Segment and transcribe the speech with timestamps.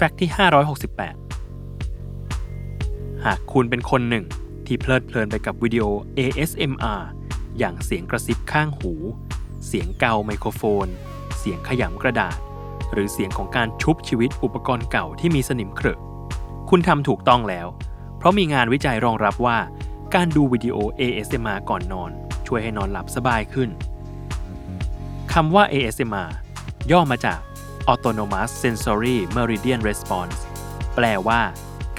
[0.00, 0.30] แฟกต์ที่
[2.36, 4.24] 568 หากคุณเป็นคนหนึ่ง
[4.66, 5.84] ที่เพลิดเพลินไปกับวิดีโอ
[6.18, 7.02] ASMR
[7.58, 8.92] อย่างเสียงกระซิบข้างหู
[9.66, 10.86] เสียงเกาไมโครโฟน
[11.38, 12.38] เสียงขยำกระดาษ
[12.92, 15.98] หรือเสียงของการชุบชีวิตอุปกรณ์เก่าที่มีสนิมเครอะ
[16.70, 17.66] คุณทำถูกต้องแล้ว
[18.18, 19.58] เพราะมีงานวิจัยรองรับว่า
[20.14, 22.10] การดูวิดีโอ ASMR ก่อนนอน
[22.46, 23.68] ช่วยให้นอนหลับสบายขึ้น
[25.32, 26.30] คำว่า ASMR
[26.92, 27.40] ย่อมาจาก
[27.92, 30.38] Autonomous Sensory Meridian Response
[30.94, 31.40] แปลว่า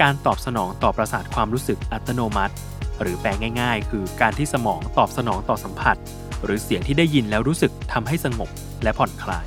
[0.01, 2.53] การตอบสนองต่อประสาทความรู้สึกอัตโนมัติ
[3.01, 3.29] หรือแปล
[3.61, 5.95] ง่ายๆ คือการที่สมองตอบสนองต่อสัมผัส
[6.43, 8.49] หรือเสียงที่ได้ยินแล้วรู้สึกทำให้สงบ
[8.83, 9.45] และผ่อนคลาย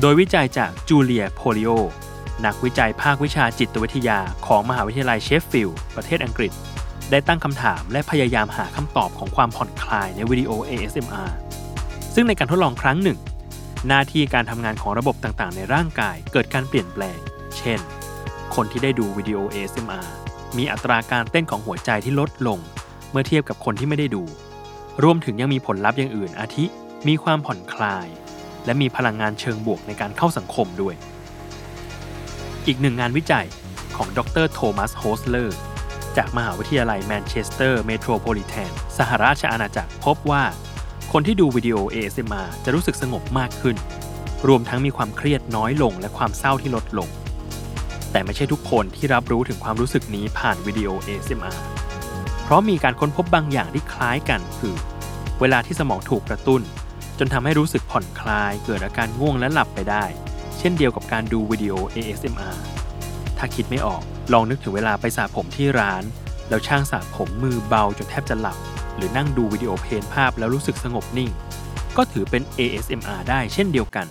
[0.00, 1.70] โดยวิจัยจากจูเลียโพลิโอ
[2.44, 6.52] นักวิจัยภาควิชาจิตวิทยาของมหาวิทยาลัยเชฟฟิลด์ประเทศอังกฤษ
[7.10, 11.30] ได้ตั้งคำถามและพยายามหาคำตอบของความผ่อนคลายในวิดีโอ ASMR
[12.14, 13.18] ซึ่งในการทดลองครั้งหนึ่ง
[13.88, 17.18] หน้าที่การทำงานของระบบต่างๆ ในร่างกายเกิดการเปลี่ยนแปลง
[17.58, 17.80] เช่น
[18.54, 20.08] คนที่ได้ดูวิดีโอ ASMR
[20.56, 22.58] มีอัตราการเต้นของหัวใจที่ลดลง
[23.10, 24.24] เมื่อเทียบกับคนที่ไม่ได้ดู
[25.02, 26.64] รวมถึงยังมีผลลัพธ์อย่างอื่น อาทิ
[27.08, 28.06] มีความผ่อนคลาย
[28.64, 30.94] และมีพลังงานเชิงบวกในการเข้าสังคมด้วย
[32.66, 33.46] อีกหนึ่งงานวิจัย
[33.96, 35.58] ของดรโทมัสโฮสเลอร์
[36.16, 40.44] จากมหาวิทยาลัยแมนเชสเตอร์เมโทรโพลิแทนสหราชอาณาจักรพบว่า
[41.16, 43.76] คนที่ดูวิดีโอ ASMR จะรู้สึกสงบมากขึ้น
[44.48, 47.08] รวมทั้งมีความเครียดน้อยลงและความเศร้าที่ลดลง
[48.12, 51.58] แต่ไม่ใช่ทุกคนที่รับรู้ถึงความรู้สึกนี้ผ่านวิดีโอ ASMR
[52.42, 54.74] เพราะมีการค้นพบบางอย่างที่คล้ายกันคือ
[55.40, 56.62] เวลาที่สมองถูกกระตุ้น
[57.18, 60.04] จนทำให้รู้สึกผ่อนคลาย เกิดอาการง่วงและหลับไปได้
[60.58, 62.58] เช่นเดียวกับการดูวิดีโอ ASMR
[63.38, 66.02] ถ้าคิดไม่ออกลองนึกถึงเวลาไปสระผมที่ร้าน
[66.48, 68.58] แล้วช่างสระผมมือเบาจนแทบจะหลับ
[68.96, 71.30] หรือนั่งดูวิดีโอเพลนภาพแล้วรู้สึกสงบนิ่ง
[71.96, 74.06] ก็ถือเป็น ASMR ได้เช่นเดียวกัน